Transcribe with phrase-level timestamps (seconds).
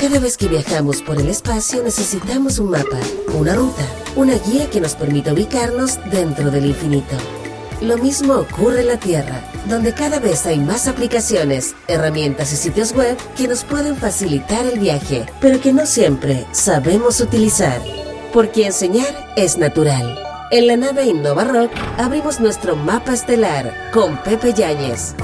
[0.00, 2.98] Cada vez que viajamos por el espacio necesitamos un mapa,
[3.32, 3.82] una ruta,
[4.14, 7.16] una guía que nos permita ubicarnos dentro del infinito.
[7.80, 12.92] Lo mismo ocurre en la Tierra, donde cada vez hay más aplicaciones, herramientas y sitios
[12.92, 17.80] web que nos pueden facilitar el viaje, pero que no siempre sabemos utilizar.
[18.34, 20.18] Porque enseñar es natural.
[20.50, 25.14] En la nave Innova Rock abrimos nuestro mapa estelar con Pepe Yáñez.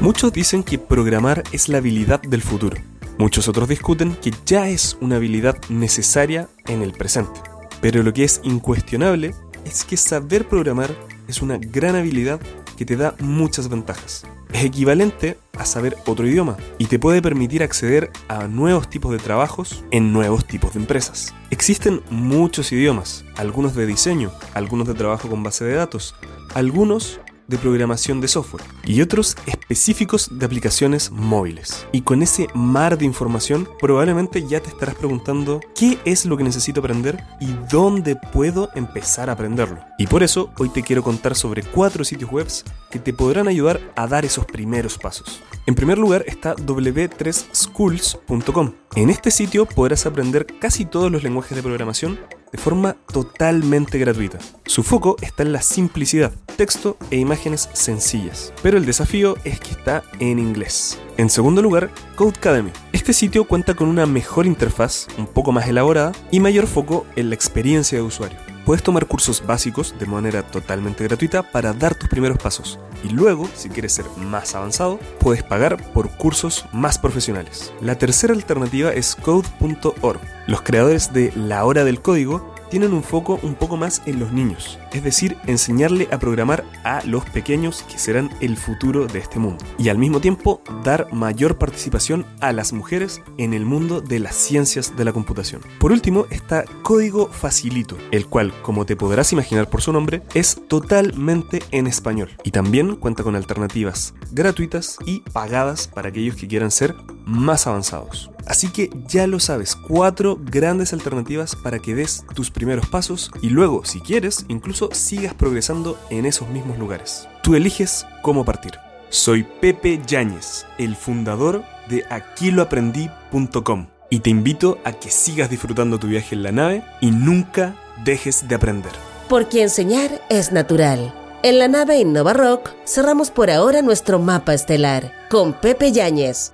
[0.00, 2.76] Muchos dicen que programar es la habilidad del futuro.
[3.22, 7.40] Muchos otros discuten que ya es una habilidad necesaria en el presente.
[7.80, 9.32] Pero lo que es incuestionable
[9.64, 10.90] es que saber programar
[11.28, 12.40] es una gran habilidad
[12.76, 14.26] que te da muchas ventajas.
[14.52, 19.18] Es equivalente a saber otro idioma y te puede permitir acceder a nuevos tipos de
[19.18, 21.32] trabajos en nuevos tipos de empresas.
[21.50, 26.16] Existen muchos idiomas, algunos de diseño, algunos de trabajo con base de datos,
[26.54, 31.88] algunos de programación de software y otros específicos de aplicaciones móviles.
[31.92, 36.44] Y con ese mar de información probablemente ya te estarás preguntando qué es lo que
[36.44, 39.78] necesito aprender y dónde puedo empezar a aprenderlo.
[39.98, 42.46] Y por eso hoy te quiero contar sobre cuatro sitios web
[42.90, 45.42] que te podrán ayudar a dar esos primeros pasos.
[45.66, 48.72] En primer lugar está w3schools.com.
[48.96, 52.18] En este sitio podrás aprender casi todos los lenguajes de programación
[52.52, 54.38] de forma totalmente gratuita.
[54.66, 59.70] Su foco está en la simplicidad, texto e imágenes sencillas, pero el desafío es que
[59.70, 61.00] está en inglés.
[61.16, 62.70] En segundo lugar, Codecademy.
[62.92, 67.30] Este sitio cuenta con una mejor interfaz, un poco más elaborada y mayor foco en
[67.30, 68.51] la experiencia de usuario.
[68.72, 72.78] Puedes tomar cursos básicos de manera totalmente gratuita para dar tus primeros pasos.
[73.04, 77.70] Y luego, si quieres ser más avanzado, puedes pagar por cursos más profesionales.
[77.82, 80.20] La tercera alternativa es code.org.
[80.46, 84.32] Los creadores de La Hora del Código tienen un foco un poco más en los
[84.32, 89.38] niños, es decir, enseñarle a programar a los pequeños que serán el futuro de este
[89.38, 94.20] mundo, y al mismo tiempo dar mayor participación a las mujeres en el mundo de
[94.20, 95.60] las ciencias de la computación.
[95.78, 100.58] Por último está Código Facilito, el cual, como te podrás imaginar por su nombre, es
[100.66, 106.70] totalmente en español, y también cuenta con alternativas gratuitas y pagadas para aquellos que quieran
[106.70, 106.94] ser
[107.26, 108.31] más avanzados.
[108.52, 113.48] Así que ya lo sabes, cuatro grandes alternativas para que des tus primeros pasos y
[113.48, 117.26] luego, si quieres, incluso sigas progresando en esos mismos lugares.
[117.42, 118.72] Tú eliges cómo partir.
[119.08, 126.08] Soy Pepe Yáñez, el fundador de aquiloaprendí.com y te invito a que sigas disfrutando tu
[126.08, 127.74] viaje en la nave y nunca
[128.04, 128.92] dejes de aprender.
[129.30, 131.14] Porque enseñar es natural.
[131.42, 136.52] En la nave Innova Rock cerramos por ahora nuestro mapa estelar con Pepe Yáñez.